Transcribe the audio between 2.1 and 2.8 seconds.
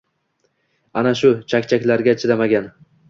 chidamagan.